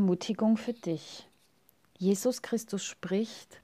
Ermutigung 0.00 0.56
für 0.56 0.72
dich. 0.72 1.28
Jesus 1.98 2.40
Christus 2.40 2.82
spricht, 2.82 3.60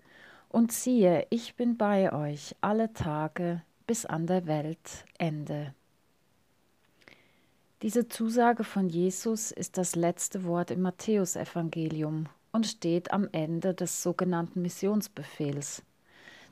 und 0.51 0.71
siehe, 0.71 1.27
ich 1.30 1.55
bin 1.55 1.79
bei 1.79 2.12
euch 2.12 2.55
alle 2.61 2.93
Tage 2.93 3.62
bis 3.86 4.05
an 4.05 4.27
der 4.27 4.46
Weltende. 4.46 5.75
Diese 7.80 8.09
Zusage 8.09 8.64
von 8.64 8.91
Jesus 8.91 9.50
ist 9.50 9.79
das 9.79 9.96
letzte 9.96 10.45
Wort 10.45 10.71
im 10.71 10.82
Matthäusevangelium 10.82 12.27
und 12.53 12.66
steht 12.66 13.12
am 13.12 13.30
Ende 13.32 13.73
des 13.73 14.03
sogenannten 14.03 14.61
Missionsbefehls. 14.61 15.82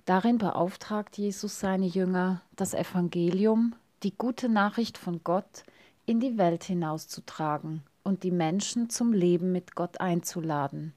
Darin 0.06 0.38
beauftragt 0.38 1.18
Jesus 1.18 1.60
seine 1.60 1.86
Jünger, 1.86 2.40
das 2.56 2.72
Evangelium, 2.72 3.74
die 4.02 4.16
gute 4.16 4.48
Nachricht 4.48 4.96
von 4.96 5.22
Gott, 5.24 5.64
in 6.06 6.20
die 6.20 6.38
Welt 6.38 6.64
hinauszutragen 6.64 7.82
und 8.04 8.22
die 8.22 8.30
Menschen 8.30 8.90
zum 8.90 9.12
Leben 9.12 9.50
mit 9.50 9.74
Gott 9.74 10.00
einzuladen. 10.00 10.94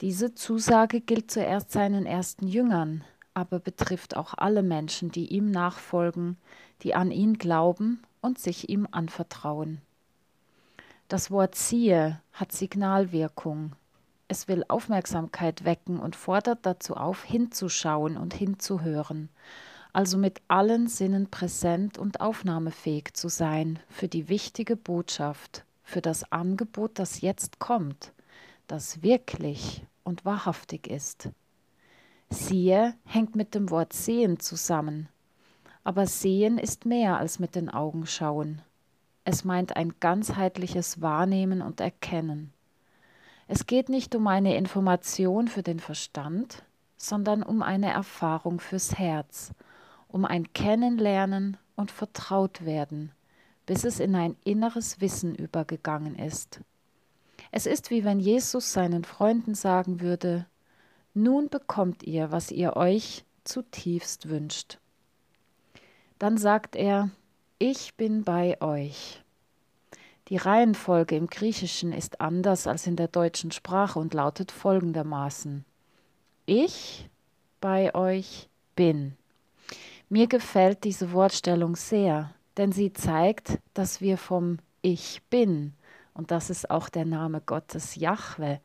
Diese 0.00 0.34
Zusage 0.34 1.00
gilt 1.00 1.30
zuerst 1.30 1.70
seinen 1.70 2.04
ersten 2.04 2.46
Jüngern, 2.46 3.04
aber 3.34 3.60
betrifft 3.60 4.16
auch 4.16 4.34
alle 4.36 4.62
Menschen, 4.62 5.10
die 5.10 5.26
ihm 5.26 5.50
nachfolgen, 5.50 6.36
die 6.82 6.94
an 6.94 7.10
ihn 7.10 7.38
glauben 7.38 8.02
und 8.20 8.38
sich 8.38 8.68
ihm 8.68 8.88
anvertrauen. 8.90 9.80
Das 11.08 11.30
Wort 11.30 11.54
siehe 11.54 12.20
hat 12.32 12.52
Signalwirkung. 12.52 13.72
Es 14.28 14.46
will 14.46 14.64
Aufmerksamkeit 14.68 15.64
wecken 15.64 15.98
und 15.98 16.16
fordert 16.16 16.60
dazu 16.62 16.94
auf, 16.94 17.24
hinzuschauen 17.24 18.16
und 18.16 18.32
hinzuhören, 18.32 19.28
also 19.92 20.16
mit 20.16 20.40
allen 20.46 20.86
Sinnen 20.86 21.28
präsent 21.28 21.98
und 21.98 22.20
aufnahmefähig 22.20 23.14
zu 23.14 23.28
sein 23.28 23.80
für 23.88 24.06
die 24.06 24.28
wichtige 24.28 24.76
Botschaft, 24.76 25.64
für 25.90 26.00
das 26.00 26.30
Angebot, 26.32 26.98
das 26.98 27.20
jetzt 27.20 27.58
kommt, 27.58 28.12
das 28.66 29.02
wirklich 29.02 29.84
und 30.04 30.24
wahrhaftig 30.24 30.86
ist. 30.86 31.28
Siehe 32.30 32.94
hängt 33.04 33.34
mit 33.34 33.54
dem 33.54 33.70
Wort 33.70 33.92
sehen 33.92 34.38
zusammen, 34.38 35.08
aber 35.82 36.06
sehen 36.06 36.58
ist 36.58 36.86
mehr 36.86 37.18
als 37.18 37.40
mit 37.40 37.56
den 37.56 37.68
Augen 37.68 38.06
schauen. 38.06 38.62
Es 39.24 39.44
meint 39.44 39.76
ein 39.76 39.94
ganzheitliches 39.98 41.02
Wahrnehmen 41.02 41.60
und 41.60 41.80
Erkennen. 41.80 42.52
Es 43.48 43.66
geht 43.66 43.88
nicht 43.88 44.14
um 44.14 44.28
eine 44.28 44.56
Information 44.56 45.48
für 45.48 45.62
den 45.62 45.80
Verstand, 45.80 46.62
sondern 46.96 47.42
um 47.42 47.62
eine 47.62 47.92
Erfahrung 47.92 48.60
fürs 48.60 48.96
Herz, 48.96 49.52
um 50.06 50.24
ein 50.24 50.52
Kennenlernen 50.52 51.56
und 51.74 51.90
Vertrautwerden, 51.90 53.10
bis 53.70 53.84
es 53.84 54.00
in 54.00 54.16
ein 54.16 54.34
inneres 54.42 55.00
Wissen 55.00 55.32
übergegangen 55.32 56.16
ist. 56.16 56.60
Es 57.52 57.66
ist 57.66 57.92
wie 57.92 58.02
wenn 58.02 58.18
Jesus 58.18 58.72
seinen 58.72 59.04
Freunden 59.04 59.54
sagen 59.54 60.00
würde, 60.00 60.44
nun 61.14 61.48
bekommt 61.48 62.02
ihr, 62.02 62.32
was 62.32 62.50
ihr 62.50 62.74
euch 62.74 63.24
zutiefst 63.44 64.28
wünscht. 64.28 64.80
Dann 66.18 66.36
sagt 66.36 66.74
er, 66.74 67.10
ich 67.60 67.94
bin 67.94 68.24
bei 68.24 68.60
euch. 68.60 69.22
Die 70.30 70.36
Reihenfolge 70.36 71.14
im 71.14 71.28
Griechischen 71.28 71.92
ist 71.92 72.20
anders 72.20 72.66
als 72.66 72.88
in 72.88 72.96
der 72.96 73.06
deutschen 73.06 73.52
Sprache 73.52 74.00
und 74.00 74.14
lautet 74.14 74.50
folgendermaßen. 74.50 75.64
Ich 76.44 77.08
bei 77.60 77.94
euch 77.94 78.48
bin. 78.74 79.16
Mir 80.08 80.26
gefällt 80.26 80.82
diese 80.82 81.12
Wortstellung 81.12 81.76
sehr, 81.76 82.34
denn 82.56 82.72
sie 82.72 82.92
zeigt, 82.92 83.58
dass 83.74 84.00
wir 84.00 84.18
vom 84.18 84.58
Ich 84.82 85.22
bin, 85.30 85.74
und 86.14 86.30
das 86.30 86.50
ist 86.50 86.70
auch 86.70 86.88
der 86.88 87.04
Name 87.04 87.40
Gottes 87.40 87.94
Jahwe, 87.96 88.60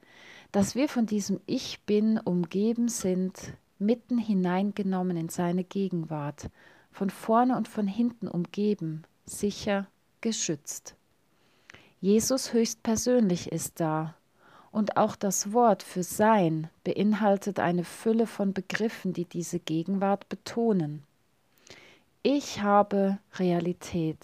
dass 0.52 0.76
wir 0.76 0.90
von 0.90 1.06
diesem 1.06 1.40
Ich 1.46 1.82
bin 1.82 2.20
umgeben 2.20 2.88
sind, 2.88 3.54
mitten 3.80 4.18
hineingenommen 4.18 5.18
in 5.18 5.30
seine 5.30 5.64
Gegenwart, 5.64 6.50
von 6.92 7.10
vorne 7.10 7.58
und 7.58 7.68
von 7.68 7.88
hinten 7.88 8.28
umgeben, 8.28 9.04
sicher 9.26 9.88
geschützt. 10.22 10.96
Jesus 12.00 12.54
höchstpersönlich 12.54 13.52
ist 13.52 13.80
da. 13.80 14.16
Und 14.72 14.98
auch 14.98 15.16
das 15.16 15.54
Wort 15.54 15.84
für 15.84 16.04
Sein 16.04 16.70
beinhaltet 16.84 17.60
eine 17.60 17.84
Fülle 17.84 18.28
von 18.28 18.54
Begriffen, 18.54 19.14
die 19.14 19.26
diese 19.26 19.60
Gegenwart 19.60 20.28
betonen. 20.30 21.04
Ich 22.28 22.64
habe 22.64 23.20
Realität. 23.36 24.18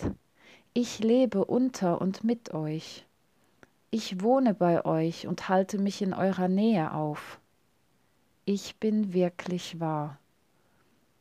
Ich 0.74 0.98
lebe 0.98 1.46
unter 1.46 2.02
und 2.02 2.24
mit 2.24 2.52
euch. 2.52 3.06
Ich 3.92 4.24
wohne 4.24 4.56
bei 4.56 4.84
euch 4.86 5.28
und 5.28 5.50
halte 5.50 5.78
mich 5.78 6.02
in 6.02 6.16
eurer 6.16 6.48
Nähe 6.48 6.96
auf. 6.96 7.40
Ich 8.44 8.78
bin 8.78 9.14
wirklich 9.14 9.80
wahr. 9.80 10.18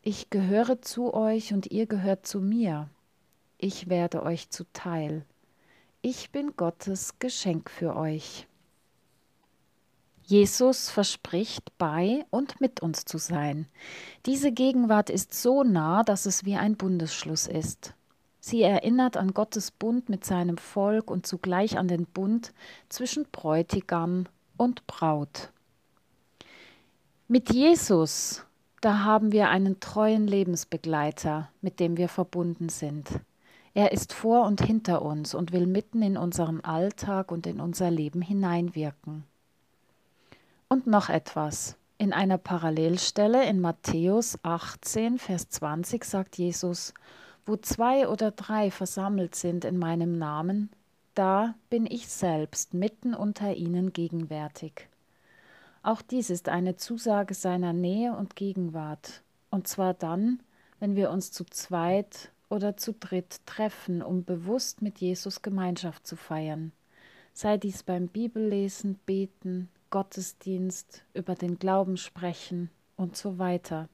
Ich 0.00 0.30
gehöre 0.30 0.80
zu 0.80 1.12
euch 1.12 1.52
und 1.52 1.70
ihr 1.70 1.84
gehört 1.84 2.26
zu 2.26 2.40
mir. 2.40 2.88
Ich 3.58 3.90
werde 3.90 4.22
euch 4.22 4.48
zuteil. 4.48 5.26
Ich 6.00 6.30
bin 6.30 6.56
Gottes 6.56 7.18
Geschenk 7.18 7.68
für 7.68 7.94
euch. 7.94 8.46
Jesus 10.30 10.90
verspricht, 10.90 11.76
bei 11.76 12.24
und 12.30 12.60
mit 12.60 12.78
uns 12.78 13.04
zu 13.04 13.18
sein. 13.18 13.66
Diese 14.26 14.52
Gegenwart 14.52 15.10
ist 15.10 15.34
so 15.34 15.64
nah, 15.64 16.04
dass 16.04 16.24
es 16.24 16.44
wie 16.44 16.54
ein 16.54 16.76
Bundesschluss 16.76 17.48
ist. 17.48 17.94
Sie 18.38 18.62
erinnert 18.62 19.16
an 19.16 19.34
Gottes 19.34 19.72
Bund 19.72 20.08
mit 20.08 20.24
seinem 20.24 20.56
Volk 20.56 21.10
und 21.10 21.26
zugleich 21.26 21.78
an 21.78 21.88
den 21.88 22.06
Bund 22.06 22.52
zwischen 22.88 23.26
Bräutigam 23.32 24.26
und 24.56 24.86
Braut. 24.86 25.50
Mit 27.26 27.52
Jesus, 27.52 28.46
da 28.80 29.00
haben 29.02 29.32
wir 29.32 29.48
einen 29.48 29.80
treuen 29.80 30.28
Lebensbegleiter, 30.28 31.50
mit 31.60 31.80
dem 31.80 31.96
wir 31.96 32.08
verbunden 32.08 32.68
sind. 32.68 33.08
Er 33.74 33.90
ist 33.90 34.12
vor 34.12 34.46
und 34.46 34.64
hinter 34.64 35.02
uns 35.02 35.34
und 35.34 35.50
will 35.50 35.66
mitten 35.66 36.02
in 36.02 36.16
unserem 36.16 36.60
Alltag 36.62 37.32
und 37.32 37.48
in 37.48 37.60
unser 37.60 37.90
Leben 37.90 38.22
hineinwirken. 38.22 39.24
Und 40.72 40.86
noch 40.86 41.08
etwas. 41.08 41.74
In 41.98 42.12
einer 42.12 42.38
Parallelstelle 42.38 43.44
in 43.48 43.60
Matthäus 43.60 44.38
18, 44.44 45.18
Vers 45.18 45.48
20 45.48 46.04
sagt 46.04 46.38
Jesus, 46.38 46.94
wo 47.44 47.56
zwei 47.56 48.06
oder 48.06 48.30
drei 48.30 48.70
versammelt 48.70 49.34
sind 49.34 49.64
in 49.64 49.76
meinem 49.78 50.16
Namen, 50.16 50.70
da 51.16 51.56
bin 51.70 51.86
ich 51.86 52.06
selbst 52.06 52.72
mitten 52.72 53.14
unter 53.14 53.52
ihnen 53.52 53.92
gegenwärtig. 53.92 54.88
Auch 55.82 56.02
dies 56.02 56.30
ist 56.30 56.48
eine 56.48 56.76
Zusage 56.76 57.34
seiner 57.34 57.72
Nähe 57.72 58.14
und 58.14 58.36
Gegenwart, 58.36 59.22
und 59.50 59.66
zwar 59.66 59.92
dann, 59.92 60.40
wenn 60.78 60.94
wir 60.94 61.10
uns 61.10 61.32
zu 61.32 61.44
zweit 61.46 62.30
oder 62.48 62.76
zu 62.76 62.92
dritt 62.92 63.40
treffen, 63.44 64.02
um 64.02 64.22
bewusst 64.22 64.82
mit 64.82 64.98
Jesus 64.98 65.42
Gemeinschaft 65.42 66.06
zu 66.06 66.14
feiern. 66.14 66.70
Sei 67.34 67.58
dies 67.58 67.82
beim 67.82 68.06
Bibellesen, 68.06 69.00
Beten, 69.04 69.68
Gottesdienst, 69.90 71.04
über 71.14 71.34
den 71.34 71.58
Glauben 71.58 71.96
sprechen 71.96 72.70
und 72.96 73.16
so 73.16 73.38
weiter. 73.38 73.88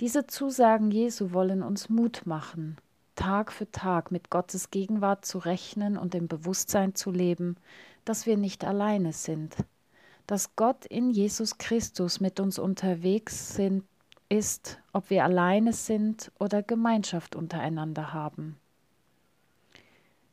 Diese 0.00 0.26
Zusagen 0.26 0.90
Jesu 0.90 1.32
wollen 1.32 1.62
uns 1.62 1.88
Mut 1.88 2.22
machen, 2.26 2.76
Tag 3.16 3.52
für 3.52 3.70
Tag 3.70 4.10
mit 4.10 4.30
Gottes 4.30 4.70
Gegenwart 4.70 5.24
zu 5.24 5.38
rechnen 5.38 5.96
und 5.96 6.14
im 6.14 6.28
Bewusstsein 6.28 6.94
zu 6.94 7.10
leben, 7.10 7.56
dass 8.04 8.26
wir 8.26 8.36
nicht 8.36 8.64
alleine 8.64 9.12
sind, 9.12 9.56
dass 10.26 10.56
Gott 10.56 10.84
in 10.86 11.10
Jesus 11.10 11.58
Christus 11.58 12.20
mit 12.20 12.40
uns 12.40 12.58
unterwegs 12.58 13.54
sind 13.54 13.84
ist, 14.28 14.80
ob 14.92 15.10
wir 15.10 15.24
alleine 15.24 15.72
sind 15.72 16.32
oder 16.38 16.62
Gemeinschaft 16.62 17.36
untereinander 17.36 18.12
haben. 18.12 18.56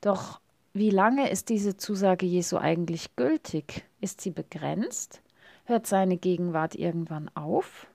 Doch 0.02 0.41
wie 0.74 0.90
lange 0.90 1.30
ist 1.30 1.50
diese 1.50 1.78
Zusage 1.78 2.26
Jesu 2.26 2.58
eigentlich 2.58 3.16
gültig? 3.16 3.86
Ist 4.00 4.22
sie 4.22 4.32
begrenzt? 4.32 5.22
Hört 5.66 5.88
seine 5.88 6.18
Gegenwart 6.18 6.76
irgendwann 6.76 7.30
auf? 7.36 7.88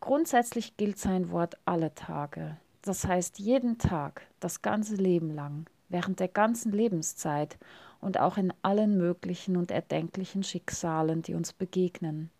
Grundsätzlich 0.00 0.76
gilt 0.76 0.98
sein 0.98 1.30
Wort 1.30 1.56
alle 1.64 1.94
Tage. 1.94 2.56
Das 2.82 3.06
heißt 3.06 3.38
jeden 3.38 3.78
Tag, 3.78 4.22
das 4.40 4.62
ganze 4.62 4.94
Leben 4.94 5.34
lang, 5.34 5.66
während 5.88 6.20
der 6.20 6.28
ganzen 6.28 6.72
Lebenszeit 6.72 7.58
und 8.00 8.20
auch 8.20 8.36
in 8.36 8.52
allen 8.62 8.96
möglichen 8.96 9.56
und 9.56 9.70
erdenklichen 9.70 10.42
Schicksalen, 10.42 11.22
die 11.22 11.34
uns 11.34 11.52
begegnen 11.52 12.30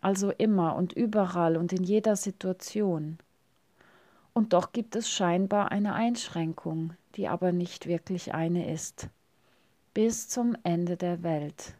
also 0.00 0.30
immer 0.30 0.76
und 0.76 0.92
überall 0.92 1.56
und 1.56 1.72
in 1.72 1.84
jeder 1.84 2.16
Situation. 2.16 3.18
Und 4.32 4.52
doch 4.52 4.72
gibt 4.72 4.96
es 4.96 5.10
scheinbar 5.10 5.72
eine 5.72 5.94
Einschränkung, 5.94 6.94
die 7.16 7.28
aber 7.28 7.52
nicht 7.52 7.86
wirklich 7.86 8.34
eine 8.34 8.72
ist. 8.72 9.08
Bis 9.94 10.28
zum 10.28 10.56
Ende 10.62 10.96
der 10.96 11.22
Welt. 11.22 11.74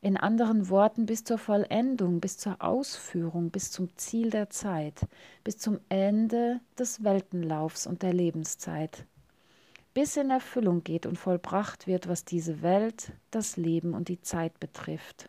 In 0.00 0.16
anderen 0.16 0.68
Worten 0.68 1.06
bis 1.06 1.24
zur 1.24 1.38
Vollendung, 1.38 2.20
bis 2.20 2.38
zur 2.38 2.60
Ausführung, 2.62 3.50
bis 3.50 3.70
zum 3.70 3.96
Ziel 3.96 4.30
der 4.30 4.50
Zeit, 4.50 5.06
bis 5.44 5.58
zum 5.58 5.78
Ende 5.88 6.60
des 6.78 7.04
Weltenlaufs 7.04 7.86
und 7.86 8.02
der 8.02 8.12
Lebenszeit. 8.12 9.06
bis 9.94 10.16
in 10.16 10.30
Erfüllung 10.30 10.84
geht 10.84 11.06
und 11.06 11.18
vollbracht 11.18 11.86
wird, 11.86 12.08
was 12.08 12.24
diese 12.24 12.62
Welt, 12.62 13.12
das 13.30 13.56
Leben 13.56 13.94
und 13.94 14.08
die 14.08 14.20
Zeit 14.22 14.58
betrifft. 14.60 15.28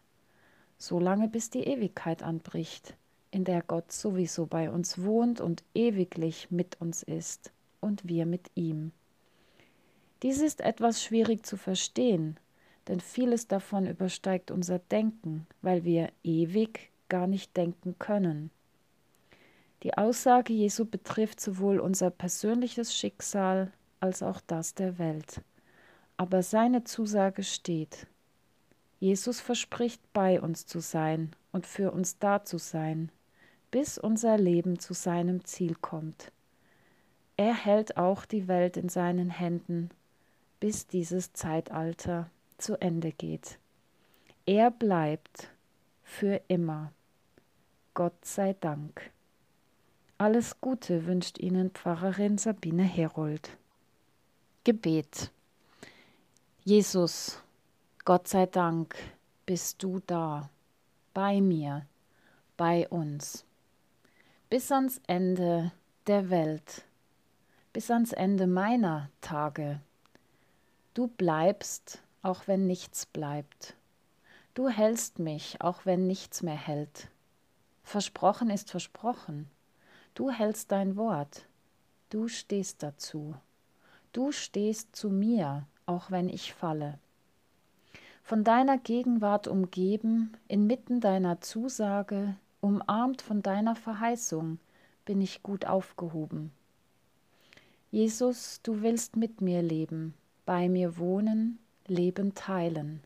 Solange 0.77 1.27
bis 1.27 1.49
die 1.49 1.63
Ewigkeit 1.65 2.23
anbricht, 2.23 2.95
in 3.31 3.43
der 3.45 3.61
Gott 3.61 3.91
sowieso 3.91 4.45
bei 4.45 4.69
uns 4.71 5.01
wohnt 5.01 5.41
und 5.41 5.63
ewiglich 5.73 6.51
mit 6.51 6.79
uns 6.81 7.03
ist 7.03 7.51
und 7.81 8.07
wir 8.07 8.25
mit 8.25 8.51
ihm. 8.55 8.91
Dies 10.23 10.39
ist 10.39 10.61
etwas 10.61 11.03
schwierig 11.03 11.45
zu 11.45 11.57
verstehen, 11.57 12.39
denn 12.87 13.01
vieles 13.01 13.49
davon 13.49 13.85
übersteigt 13.85 14.51
unser 14.51 14.79
Denken, 14.79 15.45
weil 15.61 15.83
wir 15.83 16.11
ewig 16.23 16.91
gar 17.09 17.27
nicht 17.27 17.55
denken 17.57 17.99
können. 17.99 18.49
Die 19.83 19.97
Aussage 19.97 20.53
Jesu 20.53 20.85
betrifft 20.85 21.41
sowohl 21.41 21.81
unser 21.81 22.09
persönliches 22.09 22.95
Schicksal 22.95 23.73
als 23.99 24.23
auch 24.23 24.39
das 24.47 24.75
der 24.75 24.97
Welt. 24.97 25.41
Aber 26.15 26.41
seine 26.41 26.85
Zusage 26.85 27.43
steht. 27.43 28.07
Jesus 29.01 29.41
verspricht, 29.41 30.01
bei 30.13 30.39
uns 30.39 30.65
zu 30.65 30.79
sein 30.79 31.35
und 31.51 31.67
für 31.67 31.91
uns 31.91 32.17
da 32.19 32.45
zu 32.45 32.57
sein, 32.57 33.11
bis 33.71 33.97
unser 33.97 34.37
Leben 34.37 34.79
zu 34.79 34.93
seinem 34.93 35.43
Ziel 35.43 35.75
kommt. 35.75 36.31
Er 37.35 37.53
hält 37.53 37.97
auch 37.97 38.23
die 38.23 38.47
Welt 38.47 38.77
in 38.77 38.87
seinen 38.87 39.29
Händen, 39.29 39.89
bis 40.63 40.87
dieses 40.87 41.33
Zeitalter 41.33 42.29
zu 42.57 42.79
Ende 42.79 43.11
geht. 43.11 43.59
Er 44.45 44.71
bleibt 44.71 45.49
für 46.03 46.39
immer. 46.47 46.93
Gott 47.93 48.23
sei 48.23 48.53
Dank. 48.53 49.11
Alles 50.17 50.61
Gute 50.61 51.05
wünscht 51.05 51.37
Ihnen 51.37 51.71
Pfarrerin 51.71 52.37
Sabine 52.37 52.83
Herold. 52.83 53.57
Gebet. 54.63 55.31
Jesus, 56.63 57.43
Gott 58.05 58.29
sei 58.29 58.45
Dank 58.45 58.95
bist 59.45 59.83
du 59.83 59.99
da, 60.07 60.49
bei 61.13 61.41
mir, 61.41 61.85
bei 62.55 62.87
uns, 62.87 63.43
bis 64.49 64.71
ans 64.71 65.01
Ende 65.07 65.73
der 66.07 66.29
Welt, 66.29 66.85
bis 67.73 67.91
ans 67.91 68.13
Ende 68.13 68.47
meiner 68.47 69.09
Tage. 69.19 69.81
Du 70.93 71.07
bleibst, 71.07 72.03
auch 72.21 72.47
wenn 72.47 72.67
nichts 72.67 73.07
bleibt. 73.07 73.75
Du 74.53 74.69
hältst 74.69 75.17
mich, 75.17 75.59
auch 75.59 75.87
wenn 75.87 76.05
nichts 76.05 76.43
mehr 76.43 76.55
hält. 76.55 77.09
Versprochen 77.83 78.51
ist 78.51 78.69
versprochen. 78.69 79.49
Du 80.13 80.29
hältst 80.29 80.71
dein 80.71 80.95
Wort. 80.95 81.47
Du 82.11 82.27
stehst 82.27 82.83
dazu. 82.83 83.33
Du 84.11 84.31
stehst 84.31 84.95
zu 84.95 85.09
mir, 85.09 85.65
auch 85.87 86.11
wenn 86.11 86.29
ich 86.29 86.53
falle. 86.53 86.99
Von 88.21 88.43
deiner 88.43 88.77
Gegenwart 88.77 89.47
umgeben, 89.47 90.37
inmitten 90.47 91.01
deiner 91.01 91.41
Zusage, 91.41 92.35
umarmt 92.61 93.23
von 93.23 93.41
deiner 93.41 93.75
Verheißung, 93.75 94.59
bin 95.05 95.21
ich 95.21 95.41
gut 95.41 95.65
aufgehoben. 95.65 96.51
Jesus, 97.89 98.61
du 98.61 98.81
willst 98.81 99.15
mit 99.15 99.41
mir 99.41 99.63
leben, 99.63 100.13
bei 100.45 100.69
mir 100.69 100.97
wohnen, 100.97 101.59
Leben 101.87 102.33
teilen, 102.35 103.01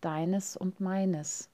deines 0.00 0.56
und 0.56 0.80
meines. 0.80 1.48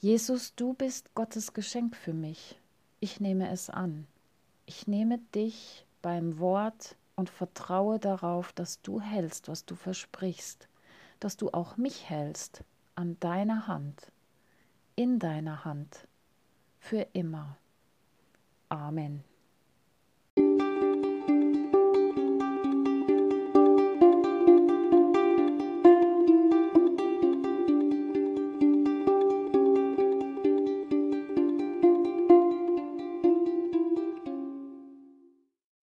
Jesus, 0.00 0.54
du 0.54 0.74
bist 0.74 1.14
Gottes 1.14 1.52
Geschenk 1.52 1.96
für 1.96 2.12
mich 2.12 2.58
ich 3.04 3.20
nehme 3.20 3.50
es 3.50 3.68
an. 3.68 4.06
Ich 4.64 4.86
nehme 4.86 5.18
dich 5.34 5.84
beim 6.00 6.38
Wort 6.38 6.96
und 7.16 7.28
vertraue 7.28 7.98
darauf, 7.98 8.54
dass 8.54 8.80
du 8.80 8.98
hältst, 8.98 9.46
was 9.46 9.66
du 9.66 9.74
versprichst, 9.74 10.68
dass 11.20 11.36
du 11.36 11.50
auch 11.50 11.76
mich 11.76 12.08
hältst 12.08 12.64
an 12.94 13.20
deiner 13.20 13.66
Hand, 13.66 14.10
in 14.96 15.18
deiner 15.18 15.66
Hand, 15.66 16.08
für 16.78 17.06
immer. 17.12 17.58
Amen. 18.70 19.22